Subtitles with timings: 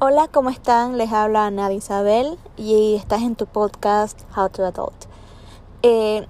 [0.00, 0.96] Hola, ¿cómo están?
[0.96, 4.94] Les habla Ana Isabel y estás en tu podcast How to Adult.
[5.82, 6.24] Eh,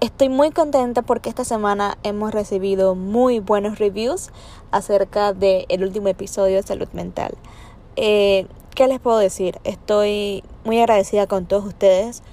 [0.00, 4.30] estoy muy contenta porque esta semana hemos recibido muy buenos reviews
[4.72, 7.38] acerca del último episodio de salud mental.
[7.94, 9.60] Eh, ¿Qué les puedo decir?
[9.62, 12.24] Estoy muy agradecida con todos ustedes,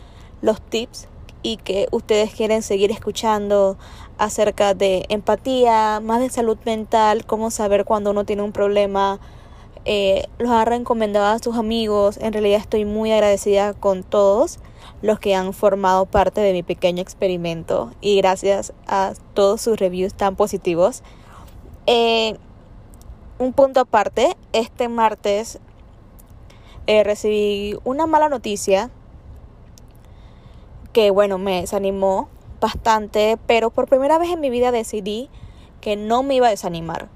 [0.41, 1.07] los tips
[1.43, 3.77] y que ustedes quieren seguir escuchando
[4.17, 9.19] acerca de empatía, más de salud mental, cómo saber cuando uno tiene un problema
[9.89, 12.17] eh, los ha recomendado a sus amigos.
[12.17, 14.59] En realidad estoy muy agradecida con todos
[15.01, 20.13] los que han formado parte de mi pequeño experimento y gracias a todos sus reviews
[20.13, 21.03] tan positivos.
[21.85, 22.35] Eh,
[23.39, 25.59] un punto aparte, este martes
[26.85, 28.89] eh, recibí una mala noticia
[30.91, 32.27] que bueno, me desanimó
[32.59, 35.29] bastante, pero por primera vez en mi vida decidí
[35.79, 37.07] que no me iba a desanimar.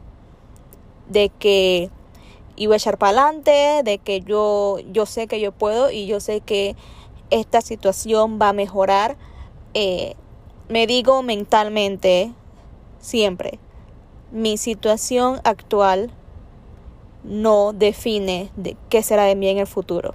[1.10, 1.90] De que
[2.62, 6.20] iba a echar para adelante, de que yo, yo sé que yo puedo y yo
[6.20, 6.76] sé que
[7.32, 9.18] esta situación va a mejorar.
[9.74, 10.16] Eh,
[10.70, 12.32] me digo mentalmente
[13.00, 13.58] siempre,
[14.32, 16.12] mi situación actual
[17.24, 20.14] no define de qué será de mí en el futuro.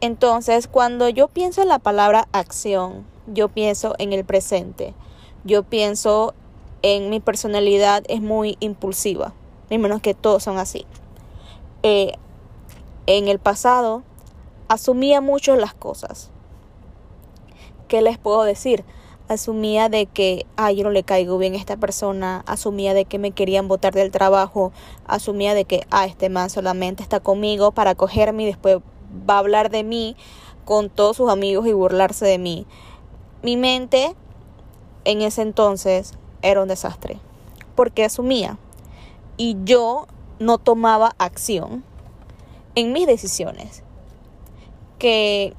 [0.00, 4.94] Entonces, cuando yo pienso en la palabra acción, yo pienso en el presente.
[5.44, 6.34] Yo pienso
[6.82, 9.32] en mi personalidad es muy impulsiva,
[9.68, 10.86] ni menos que todos son así.
[11.82, 12.12] Eh,
[13.06, 14.02] en el pasado
[14.68, 16.30] asumía mucho las cosas.
[17.88, 18.84] ¿Qué les puedo decir?
[19.28, 23.18] Asumía de que, ay, yo no le caigo bien a esta persona, asumía de que
[23.18, 24.72] me querían botar del trabajo,
[25.06, 28.78] asumía de que, ah, este man solamente está conmigo para cogerme y después
[29.28, 30.16] va a hablar de mí
[30.64, 32.66] con todos sus amigos y burlarse de mí.
[33.42, 34.14] Mi mente
[35.04, 37.18] en ese entonces era un desastre,
[37.74, 38.58] porque asumía.
[39.36, 40.06] Y yo
[40.40, 41.84] no tomaba acción
[42.74, 43.84] en mis decisiones.
[44.98, 45.54] Que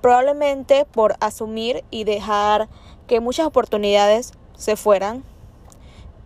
[0.00, 2.68] probablemente por asumir y dejar
[3.06, 5.22] que muchas oportunidades se fueran,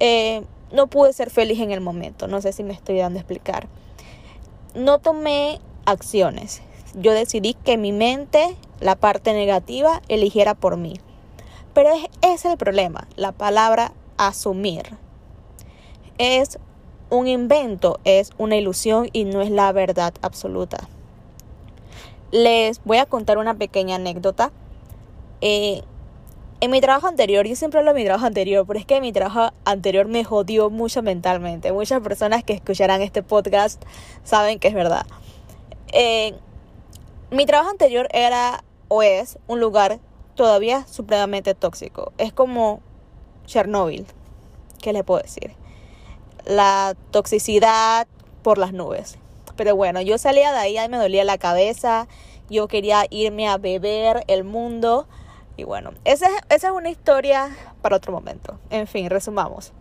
[0.00, 0.42] eh,
[0.72, 2.28] no pude ser feliz en el momento.
[2.28, 3.69] No sé si me estoy dando a explicar.
[4.75, 6.62] No tomé acciones.
[6.94, 10.94] Yo decidí que mi mente, la parte negativa, eligiera por mí.
[11.75, 14.97] Pero es, es el problema, la palabra asumir.
[16.19, 16.59] Es
[17.12, 20.89] un invento es una ilusión y no es la verdad absoluta.
[22.31, 24.50] Les voy a contar una pequeña anécdota.
[25.43, 25.83] Eh,
[26.62, 29.12] en mi trabajo anterior, yo siempre hablo de mi trabajo anterior, pero es que mi
[29.12, 31.71] trabajo anterior me jodió mucho mentalmente.
[31.71, 33.83] Muchas personas que escucharán este podcast
[34.25, 35.05] saben que es verdad.
[35.93, 36.34] Eh,
[37.31, 40.01] mi trabajo anterior era o es un lugar
[40.34, 42.15] todavía supremamente tóxico.
[42.17, 42.81] Es como
[43.45, 44.06] Chernobyl.
[44.81, 45.53] ¿Qué le puedo decir?
[46.44, 48.06] La toxicidad
[48.42, 49.19] por las nubes.
[49.56, 52.08] Pero bueno, yo salía de ahí, ahí me dolía la cabeza,
[52.48, 55.06] yo quería irme a beber el mundo.
[55.56, 58.58] Y bueno, esa, esa es una historia para otro momento.
[58.70, 59.72] En fin, resumamos.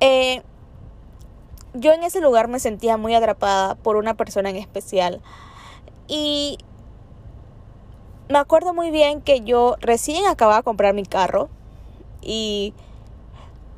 [0.00, 0.42] Eh,
[1.74, 5.20] yo en ese lugar me sentía muy atrapada por una persona en especial.
[6.08, 6.58] Y
[8.28, 11.48] me acuerdo muy bien que yo recién acababa de comprar mi carro.
[12.20, 12.74] Y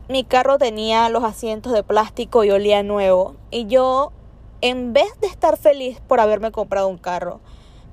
[0.09, 3.37] mi carro tenía los asientos de plástico y olía nuevo.
[3.51, 4.13] Y yo,
[4.61, 7.41] en vez de estar feliz por haberme comprado un carro,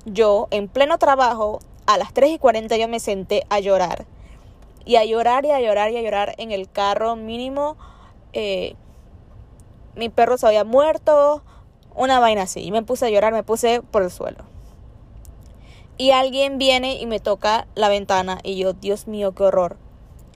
[0.05, 4.05] yo, en pleno trabajo, a las 3 y 40 yo me senté a llorar.
[4.83, 7.77] Y a llorar y a llorar y a llorar en el carro mínimo.
[8.33, 8.75] Eh,
[9.95, 11.43] mi perro se había muerto,
[11.95, 12.61] una vaina así.
[12.61, 14.43] Y me puse a llorar, me puse por el suelo.
[15.97, 19.77] Y alguien viene y me toca la ventana y yo, Dios mío, qué horror.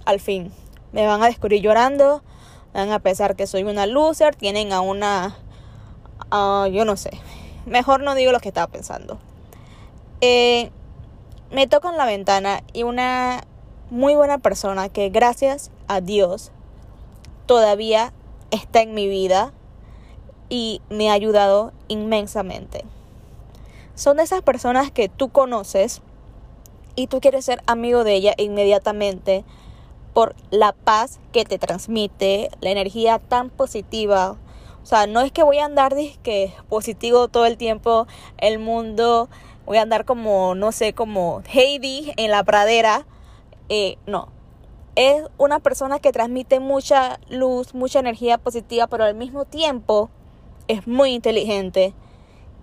[0.05, 0.53] Al fin,
[0.95, 2.23] me van a descubrir llorando,
[2.73, 5.35] van a pensar que soy una loser, tienen a una,
[6.31, 7.11] yo no sé,
[7.65, 9.19] mejor no digo lo que estaba pensando.
[10.21, 10.71] Eh,
[11.51, 13.43] me tocan la ventana y una
[13.89, 16.51] muy buena persona que gracias a Dios
[17.45, 18.13] todavía
[18.49, 19.51] está en mi vida
[20.47, 22.85] y me ha ayudado inmensamente.
[23.95, 26.01] Son de esas personas que tú conoces
[26.95, 29.43] y tú quieres ser amigo de ella inmediatamente
[30.15, 34.37] por la paz que te transmite, la energía tan positiva.
[34.81, 38.07] O sea, no es que voy a andar que positivo todo el tiempo,
[38.37, 39.27] el mundo,
[39.65, 43.05] voy a andar como, no sé, como Heidi en la pradera.
[43.67, 44.29] Eh, no,
[44.95, 50.09] es una persona que transmite mucha luz, mucha energía positiva, pero al mismo tiempo
[50.69, 51.93] es muy inteligente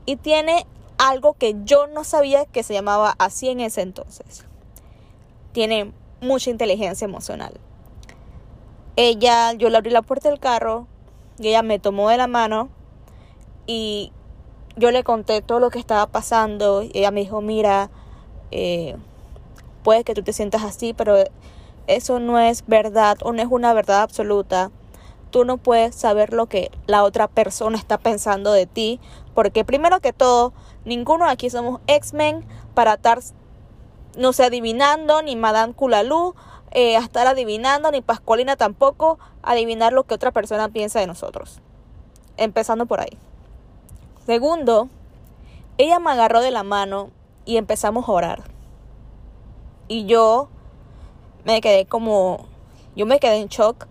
[0.07, 0.67] y tiene
[0.97, 4.47] algo que yo no sabía que se llamaba así en ese entonces.
[5.53, 7.53] Tiene mucha inteligencia emocional.
[8.97, 10.87] Ella, yo le abrí la puerta del carro
[11.39, 12.69] y ella me tomó de la mano
[13.67, 14.13] y
[14.77, 17.91] yo le conté todo lo que estaba pasando y ella me dijo, mira,
[18.51, 18.97] eh,
[19.83, 21.17] puede que tú te sientas así, pero
[21.87, 24.71] eso no es verdad o no es una verdad absoluta.
[25.31, 29.01] Tú no puedes saber lo que la otra persona está pensando de ti,
[29.35, 30.53] porque primero que todo,
[30.85, 32.97] ninguno aquí somos X-Men para
[34.17, 36.35] no sé, adivinando, ni Madame Kulalú,
[36.71, 41.61] eh, a estar adivinando, ni Pascualina tampoco, adivinar lo que otra persona piensa de nosotros.
[42.37, 43.19] Empezando por ahí.
[44.25, 44.89] Segundo,
[45.79, 47.11] ella me agarró de la mano
[47.45, 48.43] y empezamos a orar.
[49.89, 50.49] Y yo
[51.45, 52.47] me quedé como,
[52.97, 53.87] yo me quedé en shock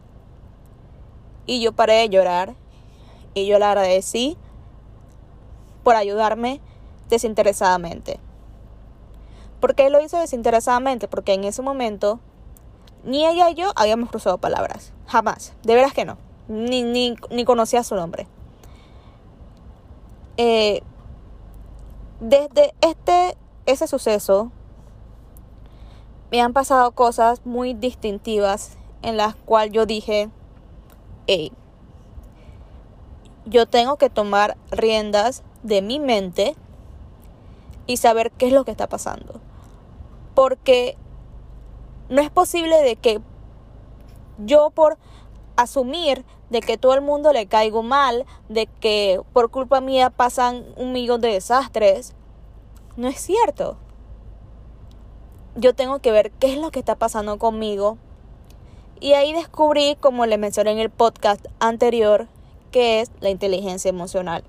[1.45, 2.55] y yo paré de llorar
[3.33, 4.37] y yo le agradecí
[5.83, 6.61] por ayudarme
[7.09, 8.19] desinteresadamente.
[9.61, 11.07] ¿Por qué lo hizo desinteresadamente?
[11.07, 12.19] Porque en ese momento
[13.03, 14.91] ni ella y yo habíamos cruzado palabras.
[15.07, 15.53] Jamás.
[15.63, 16.17] De veras que no.
[16.47, 18.27] Ni, ni, ni conocía su nombre.
[20.37, 20.81] Eh,
[22.19, 24.51] desde este, ese suceso,
[26.31, 30.29] me han pasado cosas muy distintivas en las cuales yo dije,
[31.27, 31.51] hey,
[33.45, 36.55] yo tengo que tomar riendas de mi mente
[37.87, 39.41] y saber qué es lo que está pasando.
[40.41, 40.97] Porque
[42.09, 43.21] no es posible de que
[44.39, 44.97] yo por
[45.55, 50.65] asumir de que todo el mundo le caigo mal, de que por culpa mía pasan
[50.77, 52.15] un millón de desastres.
[52.97, 53.77] No es cierto.
[55.57, 57.99] Yo tengo que ver qué es lo que está pasando conmigo.
[58.99, 62.27] Y ahí descubrí, como le mencioné en el podcast anterior,
[62.71, 64.43] que es la inteligencia emocional.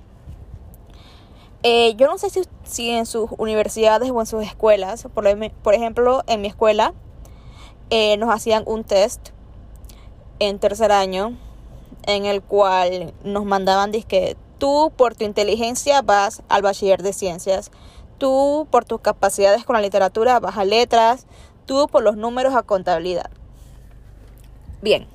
[1.65, 2.29] Eh, yo no sé
[2.65, 5.27] si, en sus universidades o en sus escuelas, por,
[5.75, 6.93] ejemplo, en mi escuela,
[7.91, 9.29] eh, nos hacían un test
[10.41, 11.39] en tercer año
[12.05, 17.71] en el cual nos mandaban que tú por tu inteligencia vas al bachiller de ciencias,
[18.19, 21.27] tú por tus capacidades con la literatura vas a letras,
[21.67, 23.31] tú por los números a contabilidad.
[24.81, 25.07] Bien,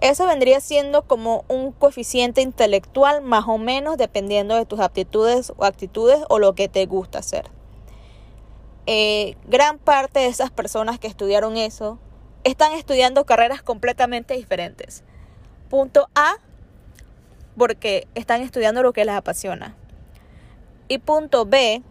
[0.00, 5.64] eso vendría siendo como un coeficiente intelectual más o menos dependiendo de tus aptitudes o
[5.64, 7.50] actitudes o lo que te gusta hacer.
[8.86, 11.98] Eh, gran parte de esas personas que estudiaron eso
[12.44, 15.04] están estudiando carreras completamente diferentes.
[15.68, 16.36] Punto A,
[17.56, 19.76] porque están estudiando lo que les apasiona.
[20.86, 21.82] Y punto B,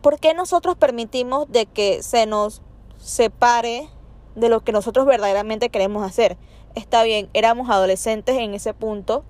[0.00, 2.62] ¿por qué nosotros permitimos de que se nos
[2.96, 3.88] separe
[4.36, 6.38] de lo que nosotros verdaderamente queremos hacer?
[6.78, 9.24] Está bien, éramos adolescentes en ese punto,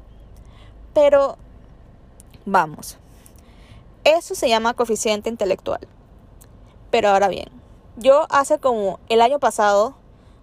[0.92, 1.38] pero
[2.44, 2.98] vamos.
[4.04, 5.80] Eso se llama coeficiente intelectual.
[6.90, 7.48] Pero ahora bien,
[7.96, 9.96] yo hace como el año pasado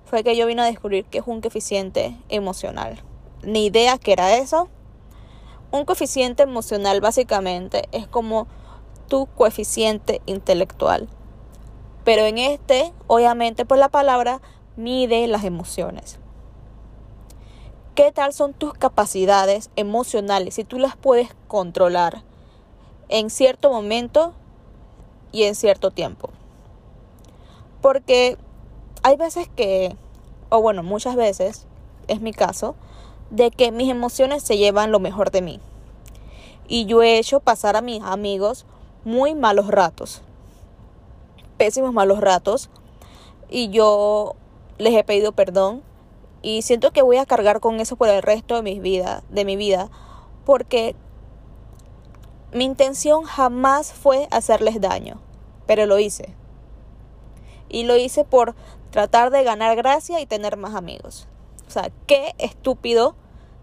[0.05, 3.03] fue que yo vine a descubrir que es un coeficiente emocional
[3.43, 4.67] ni idea que era eso.
[5.71, 8.47] Un coeficiente emocional básicamente es como
[9.07, 11.07] tu coeficiente intelectual.
[12.03, 14.41] Pero en este, obviamente por la palabra,
[14.75, 16.19] mide las emociones.
[17.95, 22.23] ¿Qué tal son tus capacidades emocionales si tú las puedes controlar
[23.07, 24.33] en cierto momento
[25.31, 26.29] y en cierto tiempo?
[27.81, 28.37] Porque
[29.01, 29.95] hay veces que,
[30.49, 31.67] o bueno, muchas veces,
[32.09, 32.75] es mi caso,
[33.29, 35.61] de que mis emociones se llevan lo mejor de mí.
[36.67, 38.65] Y yo he hecho pasar a mis amigos
[39.05, 40.21] muy malos ratos.
[41.55, 42.69] Pésimos malos ratos.
[43.49, 44.35] Y yo
[44.79, 45.81] les he pedido perdón.
[46.45, 49.45] Y siento que voy a cargar con eso por el resto de mi vida, de
[49.45, 49.89] mi vida.
[50.45, 50.95] Porque
[52.53, 55.19] mi intención jamás fue hacerles daño.
[55.65, 56.35] Pero lo hice.
[57.67, 58.53] Y lo hice por
[58.91, 61.27] tratar de ganar gracia y tener más amigos.
[61.67, 63.15] O sea, qué estúpido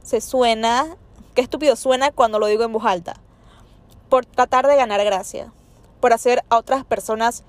[0.02, 0.96] se suena,
[1.36, 3.14] qué estúpido suena cuando lo digo en voz alta.
[4.08, 5.52] Por tratar de ganar gracia,
[6.00, 7.44] por hacer a otras personas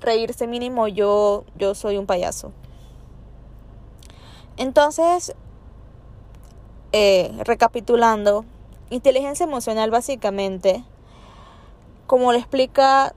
[0.00, 2.54] reírse mínimo, yo, yo soy un payaso.
[4.58, 5.34] Entonces,
[6.92, 8.44] eh, recapitulando,
[8.90, 10.84] inteligencia emocional básicamente,
[12.06, 13.14] como le explica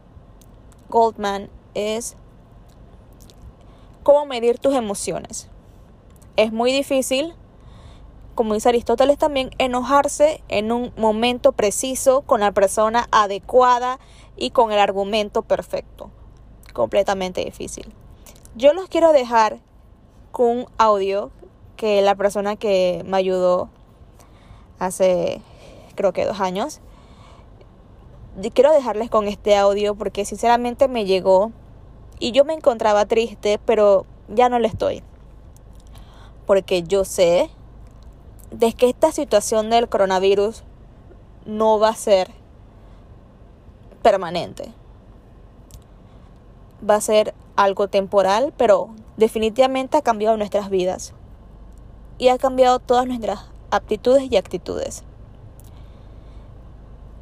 [0.89, 2.15] Goldman, es
[4.03, 5.51] cómo medir tus emociones
[6.35, 7.33] es muy difícil,
[8.35, 13.99] como dice Aristóteles también, enojarse en un momento preciso con la persona adecuada
[14.37, 16.09] y con el argumento perfecto.
[16.73, 17.93] Completamente difícil.
[18.55, 19.59] Yo los quiero dejar
[20.31, 21.31] con un audio
[21.77, 23.69] que la persona que me ayudó
[24.79, 25.41] hace
[25.95, 26.79] creo que dos años.
[28.53, 31.51] Quiero dejarles con este audio porque sinceramente me llegó
[32.19, 35.03] y yo me encontraba triste, pero ya no lo estoy
[36.51, 37.49] porque yo sé
[38.51, 40.63] de que esta situación del coronavirus
[41.45, 42.29] no va a ser
[44.01, 44.73] permanente.
[46.87, 51.13] Va a ser algo temporal, pero definitivamente ha cambiado nuestras vidas.
[52.17, 55.03] Y ha cambiado todas nuestras aptitudes y actitudes.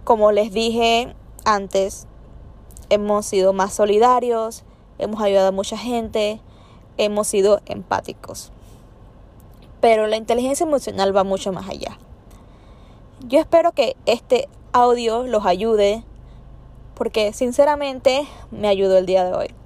[0.04, 1.16] Como les dije
[1.46, 2.08] antes,
[2.90, 4.64] hemos sido más solidarios,
[4.98, 6.42] hemos ayudado a mucha gente,
[6.98, 8.52] hemos sido empáticos.
[9.82, 11.98] Pero la inteligencia emocional va mucho más allá.
[13.28, 16.04] Yo espero que este audio los ayude
[16.96, 19.59] porque sinceramente me ayudó el día de hoy.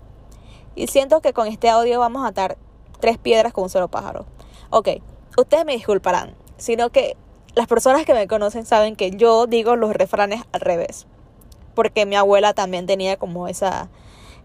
[0.76, 2.58] Y siento que con este audio vamos a atar
[3.00, 4.26] tres piedras con un solo pájaro.
[4.70, 4.90] Ok,
[5.38, 7.18] ustedes me disculparán, sino que
[7.56, 11.06] las personas que me conocen saben que yo digo los refranes al revés.
[11.76, 13.90] Porque mi abuela también tenía como esa,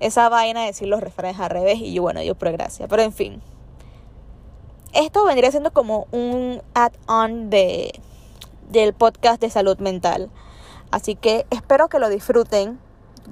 [0.00, 2.88] esa vaina de decir los refranes al revés y yo, bueno, yo por gracia.
[2.88, 3.42] Pero en fin,
[4.92, 8.00] esto vendría siendo como un add-on de,
[8.70, 10.30] del podcast de salud mental.
[10.90, 12.78] Así que espero que lo disfruten,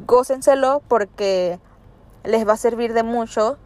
[0.07, 1.59] gócenselo porque
[2.27, 3.59] les va a servir de mucho.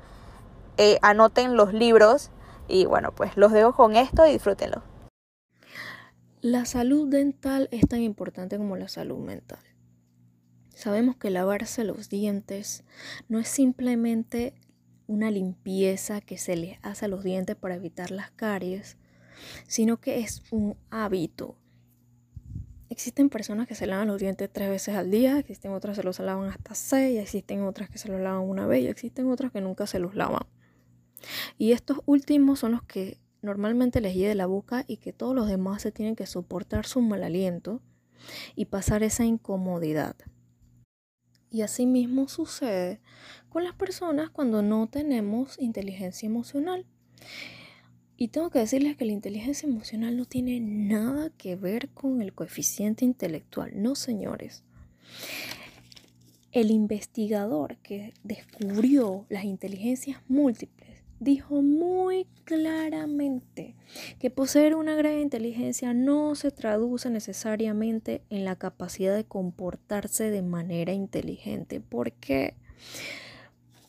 [0.76, 2.30] Eh, anoten los libros
[2.68, 4.82] y bueno, pues los dejo con esto y disfrútenlo.
[6.40, 9.60] La salud dental es tan importante como la salud mental.
[10.74, 12.84] Sabemos que lavarse los dientes
[13.28, 14.54] no es simplemente
[15.06, 18.96] una limpieza que se les hace a los dientes para evitar las caries,
[19.66, 21.59] sino que es un hábito.
[22.90, 26.04] Existen personas que se lavan los dientes tres veces al día, existen otras que se
[26.04, 29.52] los lavan hasta seis, existen otras que se los lavan una vez y existen otras
[29.52, 30.42] que nunca se los lavan.
[31.56, 35.46] Y estos últimos son los que normalmente les de la boca y que todos los
[35.46, 37.80] demás se tienen que soportar su mal aliento
[38.56, 40.16] y pasar esa incomodidad.
[41.48, 43.00] Y así mismo sucede
[43.50, 46.86] con las personas cuando no tenemos inteligencia emocional.
[48.22, 52.34] Y tengo que decirles que la inteligencia emocional no tiene nada que ver con el
[52.34, 54.62] coeficiente intelectual, no señores.
[56.52, 63.74] El investigador que descubrió las inteligencias múltiples dijo muy claramente
[64.18, 70.42] que poseer una gran inteligencia no se traduce necesariamente en la capacidad de comportarse de
[70.42, 71.80] manera inteligente.
[71.80, 72.52] ¿Por qué?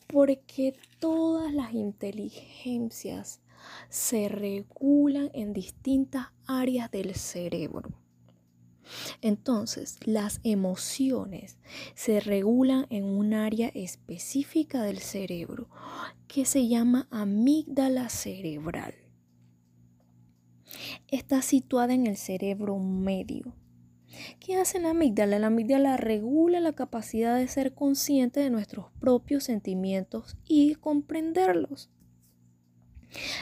[0.07, 3.41] Porque todas las inteligencias
[3.89, 7.91] se regulan en distintas áreas del cerebro.
[9.21, 11.57] Entonces, las emociones
[11.95, 15.69] se regulan en un área específica del cerebro
[16.27, 18.93] que se llama amígdala cerebral.
[21.09, 23.53] Está situada en el cerebro medio.
[24.39, 25.39] ¿Qué hace la amígdala?
[25.39, 31.89] La amígdala regula la capacidad de ser consciente de nuestros propios sentimientos y comprenderlos.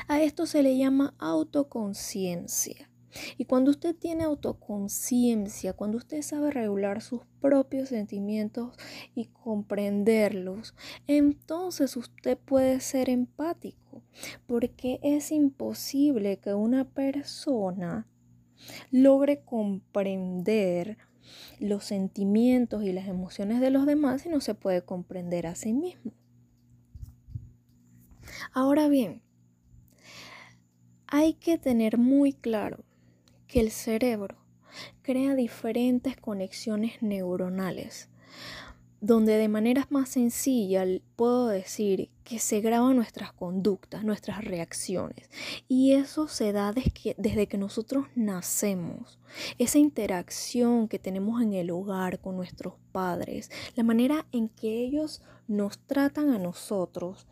[0.08, 2.90] A esto se le llama autoconciencia.
[3.38, 8.76] Y cuando usted tiene autoconciencia, cuando usted sabe regular sus propios sentimientos
[9.16, 10.76] y comprenderlos,
[11.08, 14.04] entonces usted puede ser empático,
[14.46, 18.08] porque es imposible que una persona
[18.92, 20.98] logre comprender
[21.60, 25.74] los sentimientos y las emociones de los demás si no se puede comprender a sí
[25.74, 26.12] mismo.
[28.54, 29.22] Ahora bien,
[31.12, 32.84] hay que tener muy claro
[33.48, 34.38] que el cerebro
[35.02, 38.10] crea diferentes conexiones neuronales,
[39.02, 40.86] donde de manera más sencilla
[41.16, 45.30] puedo decir que se graban nuestras conductas, nuestras reacciones.
[45.68, 49.18] Y eso se da desde que, nosotros nacemos.
[49.58, 55.22] Esa interacción que tenemos en el hogar con nuestros padres, la manera en que ellos
[55.48, 57.26] nos tratan a nosotros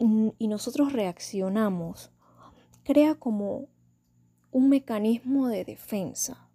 [0.00, 2.10] mm, y nosotros reaccionamos,
[2.84, 3.68] crea como
[4.52, 6.48] un mecanismo de defensa.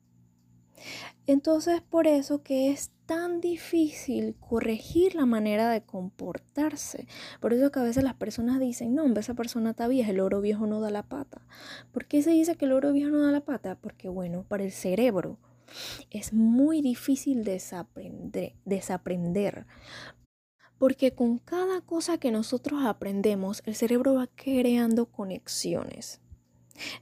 [1.27, 7.07] Entonces por eso que es tan difícil corregir la manera de comportarse.
[7.39, 10.41] Por eso que a veces las personas dicen, no, esa persona está vieja, el oro
[10.41, 11.41] viejo no da la pata.
[11.91, 13.75] ¿Por qué se dice que el oro viejo no da la pata?
[13.75, 15.37] Porque bueno, para el cerebro
[16.09, 19.65] es muy difícil desaprender, desaprender.
[20.79, 26.21] Porque con cada cosa que nosotros aprendemos, el cerebro va creando conexiones.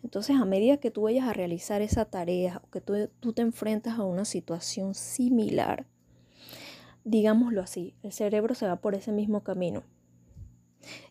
[0.03, 3.99] Entonces, a medida que tú vayas a realizar esa tarea o que tú, te enfrentas
[3.99, 5.85] a una situación similar,
[7.03, 9.83] digámoslo así, el cerebro se va por ese mismo camino.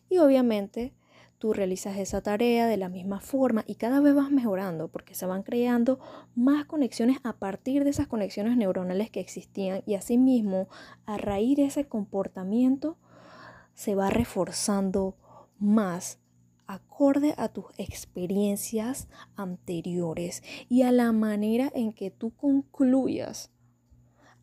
[0.09, 0.93] Y obviamente
[1.39, 5.27] tú realizas esa tarea de la misma forma y cada vez vas mejorando porque se
[5.27, 5.99] van creando
[6.35, 10.69] más conexiones a partir de esas conexiones neuronales que existían y asimismo
[11.05, 12.97] a raíz de ese comportamiento
[13.75, 15.17] se va reforzando
[15.59, 16.19] más
[16.67, 23.51] acorde a tus experiencias anteriores y a la manera en que tú concluyas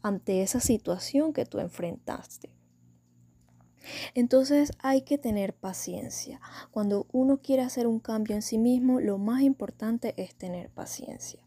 [0.02, 2.50] ante esa situación que tú enfrentaste.
[4.14, 6.40] Entonces hay que tener paciencia.
[6.72, 11.44] Cuando uno quiere hacer un cambio en sí mismo, lo más importante es tener paciencia.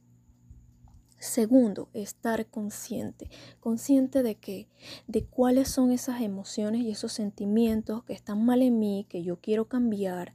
[1.18, 3.30] Segundo, estar consciente.
[3.60, 4.68] Consciente de qué?
[5.06, 9.40] De cuáles son esas emociones y esos sentimientos que están mal en mí, que yo
[9.40, 10.34] quiero cambiar.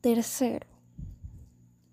[0.00, 0.68] Tercero,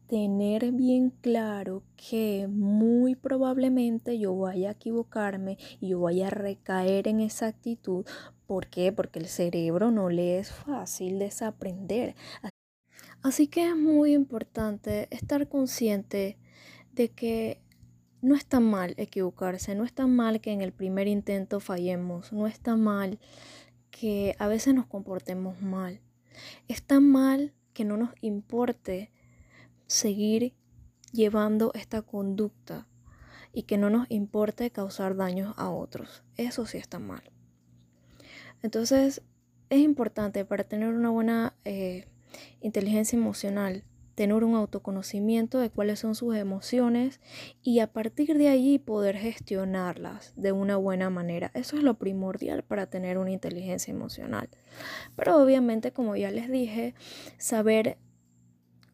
[0.07, 7.07] tener bien claro que muy probablemente yo vaya a equivocarme y yo vaya a recaer
[7.07, 8.05] en esa actitud.
[8.45, 8.91] ¿Por qué?
[8.91, 12.15] Porque el cerebro no le es fácil desaprender.
[13.21, 16.37] Así que es muy importante estar consciente
[16.93, 17.59] de que
[18.21, 22.75] no está mal equivocarse, no está mal que en el primer intento fallemos, no está
[22.75, 23.19] mal
[23.91, 26.01] que a veces nos comportemos mal.
[26.67, 29.11] Está mal que no nos importe
[29.87, 30.53] seguir
[31.11, 32.87] llevando esta conducta
[33.53, 36.23] y que no nos importe causar daños a otros.
[36.35, 37.23] Eso sí está mal.
[38.61, 39.21] Entonces,
[39.69, 42.07] es importante para tener una buena eh,
[42.61, 43.83] inteligencia emocional,
[44.15, 47.19] tener un autoconocimiento de cuáles son sus emociones
[47.61, 51.51] y a partir de allí poder gestionarlas de una buena manera.
[51.53, 54.49] Eso es lo primordial para tener una inteligencia emocional.
[55.15, 56.95] Pero obviamente, como ya les dije,
[57.37, 57.97] saber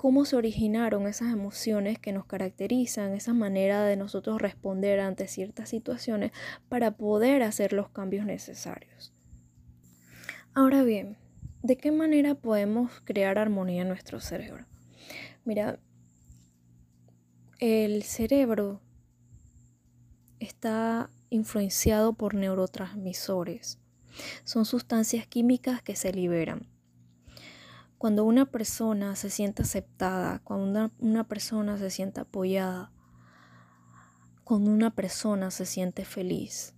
[0.02, 5.70] cómo se originaron esas emociones que nos caracterizan, esa manera de nosotros responder ante ciertas
[5.70, 6.32] situaciones
[6.70, 9.14] para poder hacer los cambios necesarios.
[10.56, 11.20] Ahora bien,
[11.62, 14.66] ¿de qué manera podemos crear armonía en nuestro cerebro?
[15.46, 15.80] Mira,
[17.60, 18.82] el cerebro
[20.40, 23.78] está influenciado por neurotransmisores.
[24.46, 26.71] Son sustancias químicas que se liberan.
[28.02, 32.92] Cuando una persona se siente aceptada, cuando una, persona se siente apoyada,
[34.44, 36.74] cuando una persona se siente feliz,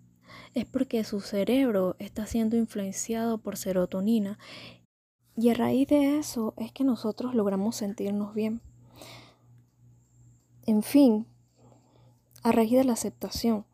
[0.53, 4.38] es porque su cerebro está siendo influenciado por serotonina
[5.38, 8.62] y a raíz de eso es que nosotros logramos sentirnos bien.
[10.65, 11.26] En fin,
[12.43, 13.65] a raíz de la aceptación,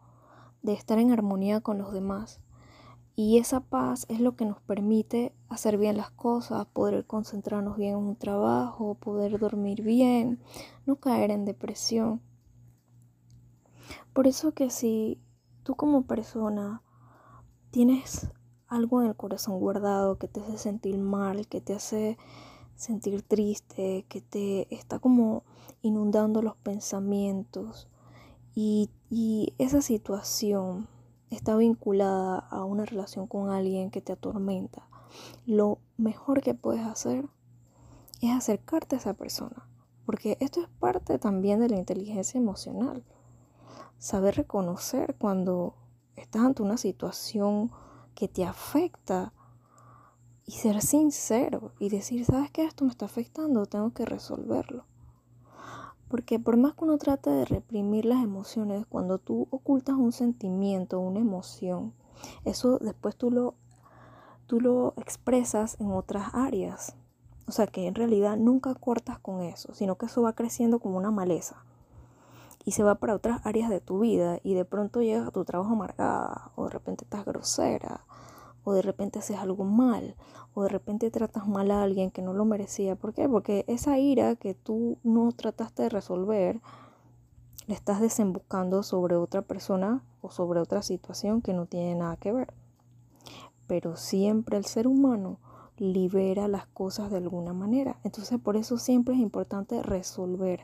[0.62, 2.42] de estar en armonía con los demás,
[3.16, 7.92] y esa paz es lo que nos permite hacer bien las cosas, poder concentrarnos bien
[7.92, 10.40] en un trabajo, poder dormir bien,
[10.86, 12.22] no caer en depresión.
[14.14, 15.20] Por eso que si
[15.64, 16.84] tú como persona
[17.72, 18.30] tienes
[18.68, 22.18] algo en el corazón guardado que te hace sentir mal, que te hace
[22.76, 25.44] sentir triste, que te está como
[25.82, 27.88] inundando los pensamientos
[28.54, 30.88] y, y esa situación
[31.30, 34.89] está vinculada a una relación con alguien que te atormenta,
[35.46, 37.28] lo mejor que puedes hacer
[38.22, 39.68] es acercarte a esa persona,
[40.06, 43.04] porque esto es parte también de la inteligencia emocional.
[43.98, 45.76] Saber reconocer cuando
[46.16, 47.72] estás ante una situación
[48.16, 49.34] que te afecta
[50.46, 52.64] y ser sincero y decir, ¿sabes qué?
[52.66, 54.86] Esto me está afectando, tengo que resolverlo.
[56.08, 61.00] Porque por más que uno trate de reprimir las emociones, cuando tú ocultas un sentimiento,
[61.00, 61.94] una emoción,
[62.46, 63.54] eso después tú lo,
[64.50, 66.96] tú lo expresas en otras áreas.
[67.48, 70.98] O sea que en realidad nunca cortas con eso, sino que eso va creciendo como
[70.98, 71.64] una maleza.
[72.66, 75.46] Y se va para otras áreas de tu vida y de pronto llegas a tu
[75.46, 78.02] trabajo amargada o de repente estás grosera
[78.64, 80.16] o de repente haces algo mal,
[80.56, 82.96] o de repente tratas mal a alguien que no lo merecía.
[82.96, 83.30] ¿Por qué?
[83.30, 86.60] Porque esa ira que tú no trataste de resolver,
[87.68, 92.32] le estás desembocando sobre otra persona o sobre otra situación que no tiene nada que
[92.32, 92.59] ver.
[93.70, 95.38] Pero siempre el ser humano
[95.78, 98.00] libera las cosas de alguna manera.
[98.04, 100.64] Entonces por eso siempre es importante resolver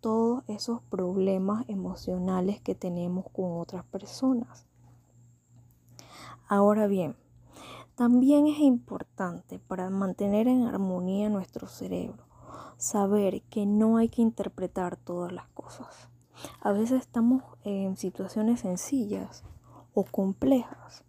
[0.00, 4.66] todos esos problemas emocionales que tenemos con otras personas.
[6.46, 7.16] Ahora bien,
[7.96, 12.24] también es importante para mantener en armonía nuestro cerebro
[12.76, 16.08] saber que no hay que interpretar todas las cosas.
[16.60, 19.42] A veces estamos en situaciones sencillas
[19.92, 21.03] o complejas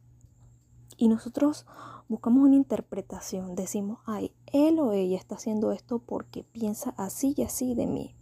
[0.97, 1.65] y nosotros
[2.07, 3.55] buscamos una interpretación.
[3.55, 8.15] Decimos, ay, él o ella está haciendo esto porque piensa así y así de mí.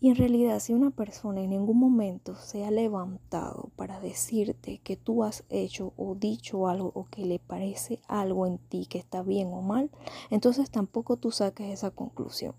[0.00, 4.96] Y en realidad, si una persona en ningún momento se ha levantado para decirte que
[4.96, 9.22] tú has hecho o dicho algo o que le parece algo en ti que está
[9.22, 9.92] bien o mal,
[10.30, 12.56] entonces tampoco tú saques esa conclusión.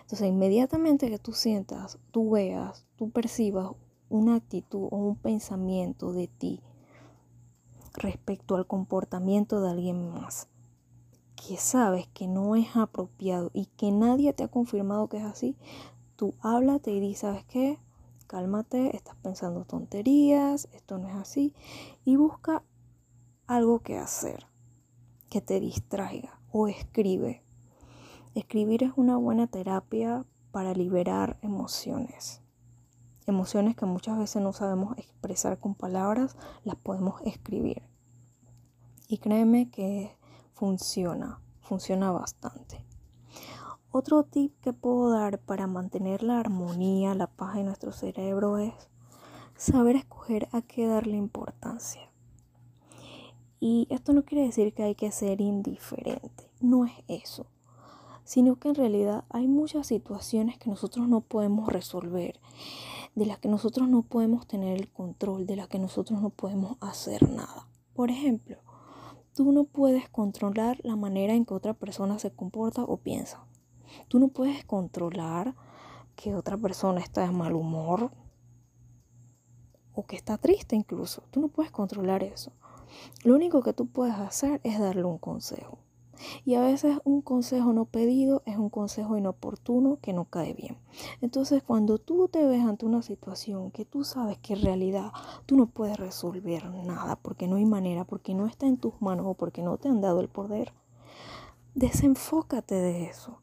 [0.00, 3.72] Entonces, inmediatamente que tú sientas, tú veas, tú percibas
[4.08, 6.62] una actitud o un pensamiento de ti
[7.94, 10.48] respecto al comportamiento de alguien más,
[11.36, 15.56] que sabes que no es apropiado y que nadie te ha confirmado que es así,
[16.16, 17.78] tú háblate y di, ¿sabes qué?
[18.28, 21.54] cálmate, estás pensando tonterías, esto no es así,
[22.04, 22.62] y busca
[23.46, 24.46] algo que hacer,
[25.30, 27.42] que te distraiga, o escribe.
[28.34, 32.42] Escribir es una buena terapia para liberar emociones.
[33.28, 37.82] Emociones que muchas veces no sabemos expresar con palabras, las podemos escribir.
[39.06, 40.16] Y créeme que
[40.54, 42.82] funciona, funciona bastante.
[43.90, 48.72] Otro tip que puedo dar para mantener la armonía, la paz en nuestro cerebro es
[49.56, 52.10] saber escoger a qué darle importancia.
[53.60, 57.44] Y esto no quiere decir que hay que ser indiferente, no es eso,
[58.24, 62.40] sino que en realidad hay muchas situaciones que nosotros no podemos resolver,
[63.18, 66.76] de las que nosotros no podemos tener el control, de las que nosotros no podemos
[66.80, 67.66] hacer nada.
[67.92, 68.58] Por ejemplo,
[69.34, 73.44] tú no puedes controlar la manera en que otra persona se comporta o piensa.
[74.06, 75.56] Tú no puedes controlar
[76.14, 78.12] que otra persona está de mal humor
[79.94, 81.22] o que está triste incluso.
[81.32, 82.52] Tú no puedes controlar eso.
[83.24, 85.78] Lo único que tú puedes hacer es darle un consejo.
[86.44, 90.78] Y a veces un consejo no pedido es un consejo inoportuno que no cae bien.
[91.20, 95.12] Entonces cuando tú te ves ante una situación que tú sabes que en realidad
[95.46, 99.26] tú no puedes resolver nada porque no hay manera, porque no está en tus manos
[99.28, 100.72] o porque no te han dado el poder,
[101.74, 103.40] desenfócate de eso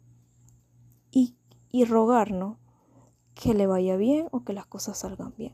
[1.12, 2.56] y rogarnos
[3.34, 5.54] que le vaya bien o que las cosas salgan bien.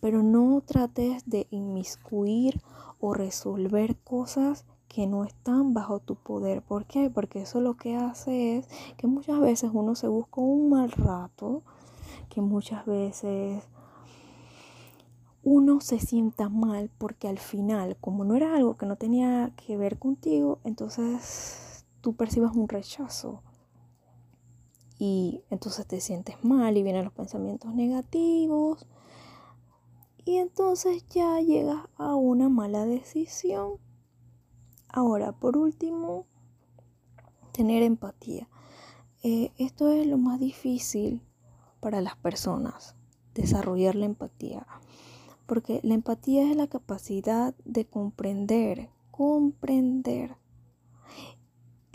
[0.00, 2.60] Pero no trates de inmiscuir
[2.98, 6.62] o resolver cosas que no están bajo tu poder.
[6.62, 7.10] ¿Por qué?
[7.10, 11.62] Porque eso lo que hace es que muchas veces uno se busca un mal rato,
[12.28, 13.62] que muchas veces
[15.44, 19.76] uno se sienta mal porque al final, como no era algo que no tenía que
[19.76, 23.42] ver contigo, entonces tú percibas un rechazo
[24.98, 28.88] y entonces te sientes mal y vienen los pensamientos negativos
[30.24, 33.78] y entonces ya llegas a una mala decisión.
[34.92, 36.26] Ahora, por último,
[37.52, 38.48] tener empatía.
[39.22, 41.22] Eh, esto es lo más difícil
[41.80, 42.96] para las personas,
[43.34, 44.66] desarrollar la empatía.
[45.46, 50.36] Porque la empatía es la capacidad de comprender, comprender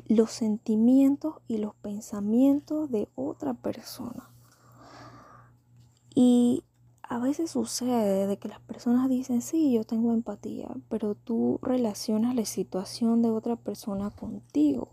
[0.07, 4.29] los sentimientos y los pensamientos de otra persona.
[6.13, 6.63] Y
[7.07, 12.35] a veces sucede de que las personas dicen, sí, yo tengo empatía, pero tú relacionas
[12.35, 14.89] la situación de otra persona contigo.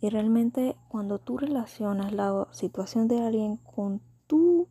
[0.00, 4.68] Y realmente cuando tú relacionas la situación de alguien con tu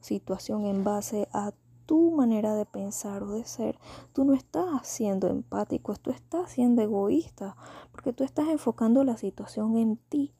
[0.00, 1.52] situación en base a
[1.86, 3.78] tu manera de pensar o de ser,
[4.12, 7.56] tú no estás siendo empático, tú estás siendo egoísta,
[7.92, 10.34] porque tú estás enfocando la situación en ti.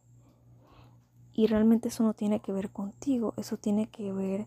[1.32, 4.46] Y realmente eso no tiene que ver contigo, eso tiene que ver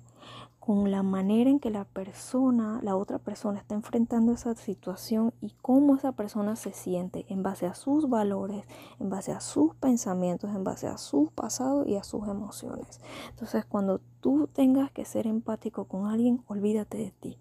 [0.67, 5.53] con la manera en que la persona, la otra persona está enfrentando esa situación y
[5.62, 8.65] cómo esa persona se siente en base a sus valores,
[8.99, 12.99] en base a sus pensamientos, en base a su pasado y a sus emociones.
[13.30, 17.38] Entonces, cuando tú tengas que ser empático con alguien, olvídate de ti.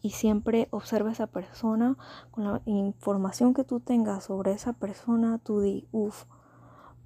[0.00, 1.98] Y siempre observa esa persona
[2.30, 6.22] con la información que tú tengas sobre esa persona, tú di, uff,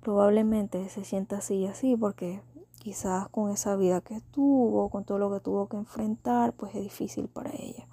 [0.03, 2.43] probablemente se sienta así y así porque
[2.81, 6.83] quizás con esa vida que tuvo, con todo lo que tuvo que enfrentar, pues es
[6.83, 7.87] difícil para ella.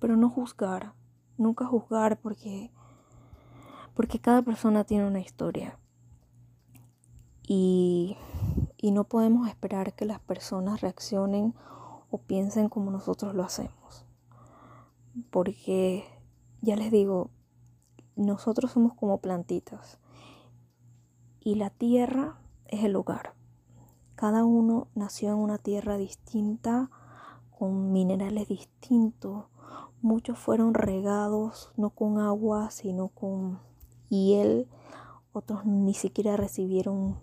[0.00, 0.94] Pero no juzgar,
[1.36, 2.72] nunca juzgar porque
[3.96, 5.78] porque cada persona tiene una historia.
[7.48, 8.16] Y,
[8.76, 11.54] y no podemos esperar que las personas reaccionen
[12.10, 14.04] o piensen como nosotros lo hacemos.
[15.30, 16.04] Porque,
[16.60, 17.30] ya les digo,
[18.16, 19.98] nosotros somos como plantitas.
[21.40, 23.35] Y la tierra es el hogar.
[24.16, 26.90] Cada uno nació en una tierra distinta,
[27.58, 29.44] con minerales distintos.
[30.00, 33.60] Muchos fueron regados no con agua, sino con
[34.08, 34.68] hiel.
[35.34, 37.18] Otros ni siquiera recibieron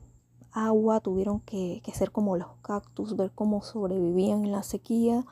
[0.52, 5.26] agua, tuvieron que, ser como los cactus, ver cómo sobrevivían en la sequía.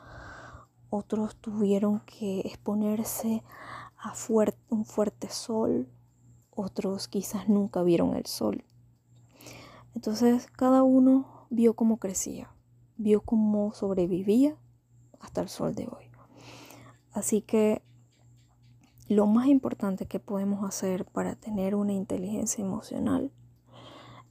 [0.90, 3.44] Otros tuvieron que exponerse
[4.00, 4.16] a
[4.70, 5.88] un fuerte sol.
[6.50, 8.64] Otros quizás nunca vieron el sol.
[9.94, 12.50] Entonces cada uno vio cómo crecía,
[12.98, 14.58] vio cómo sobrevivía
[15.20, 16.06] hasta el sol de hoy.
[17.12, 17.84] Así que
[19.08, 23.32] lo más importante que podemos hacer para tener una inteligencia emocional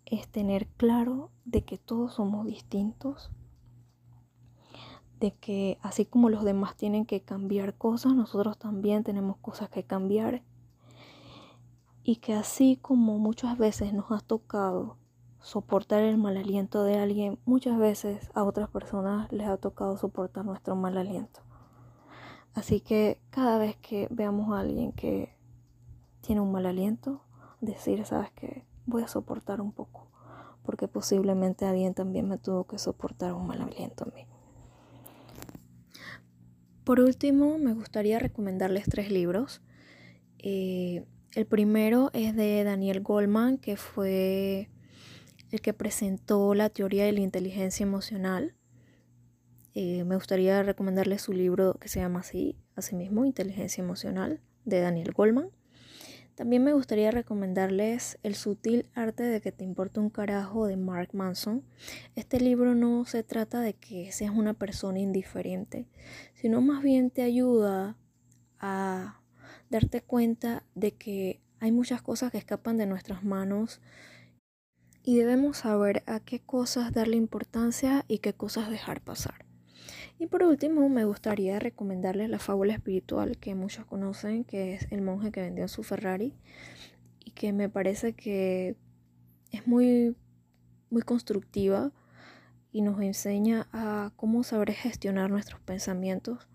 [0.07, 3.31] es tener claro de que todos somos distintos,
[5.21, 9.85] de que así como los demás tienen que cambiar cosas, nosotros también tenemos cosas que
[9.85, 10.43] cambiar
[12.03, 14.97] y que así como muchas veces nos ha tocado
[15.41, 20.45] soportar el mal aliento de alguien, muchas veces a otras personas les ha tocado soportar
[20.45, 21.41] nuestro mal aliento.
[22.55, 25.35] Así que cada vez que veamos a alguien que
[26.21, 27.23] tiene un mal aliento,
[27.61, 30.09] decir, sabes que voy a soportar un poco,
[30.63, 34.27] porque posiblemente alguien también me tuvo que soportar un mal aliento a mí.
[36.85, 39.63] Por último, me gustaría recomendarles tres libros.
[40.39, 44.71] Eh, el primero es de Daniel Goldman, que fue
[45.51, 48.55] el que presentó la teoría de la inteligencia emocional.
[49.75, 52.57] Eh, me gustaría recomendarles su libro que se llama así,
[52.93, 55.51] mismo Inteligencia Emocional, de Daniel Goldman.
[56.35, 61.11] También me gustaría recomendarles El sutil arte de que te importa un carajo de Mark
[61.13, 61.63] Manson.
[62.17, 65.87] Este libro no se trata de que seas una persona indiferente,
[66.35, 67.99] sino más bien te ayuda
[68.59, 69.21] a
[69.69, 73.83] darte cuenta de que hay muchas cosas que escapan de nuestras manos
[75.03, 79.47] y debemos saber a qué cosas darle importancia y qué cosas dejar pasar.
[80.19, 85.01] Y por último, me gustaría recomendarles la fábula espiritual que muchos conocen, que es el
[85.01, 86.35] monje que vendió su Ferrari
[87.25, 88.77] y que me parece que
[89.51, 90.15] es muy,
[90.91, 91.93] muy constructiva
[92.71, 96.49] y nos enseña a cómo saber gestionar nuestros pensamientos.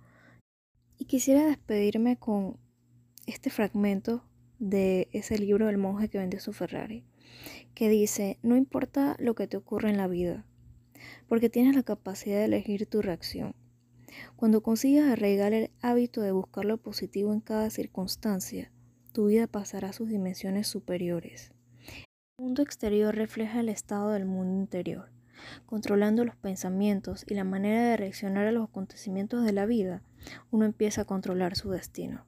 [0.98, 2.58] Y quisiera despedirme con
[3.26, 4.24] este fragmento
[4.60, 7.04] de ese libro del monje que vendió su Ferrari,
[7.74, 10.46] que dice, no importa lo que te ocurra en la vida,
[11.28, 13.56] porque tienes la capacidad de elegir tu reacción.
[14.36, 18.72] Cuando consigas arraigar el hábito de buscar lo positivo en cada circunstancia,
[19.12, 21.54] tu vida pasará a sus dimensiones superiores.
[22.38, 25.10] El mundo exterior refleja el estado del mundo interior.
[25.66, 30.02] Controlando los pensamientos y la manera de reaccionar a los acontecimientos de la vida,
[30.52, 32.26] uno empieza a controlar su destino.